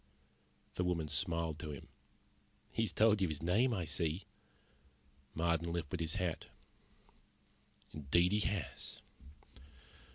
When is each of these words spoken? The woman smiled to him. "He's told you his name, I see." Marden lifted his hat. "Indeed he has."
The 0.73 0.83
woman 0.83 1.07
smiled 1.07 1.59
to 1.59 1.69
him. 1.69 1.87
"He's 2.71 2.91
told 2.91 3.21
you 3.21 3.27
his 3.27 3.43
name, 3.43 3.71
I 3.71 3.85
see." 3.85 4.25
Marden 5.35 5.71
lifted 5.71 5.99
his 5.99 6.15
hat. 6.15 6.47
"Indeed 7.93 8.31
he 8.31 8.39
has." 8.39 9.03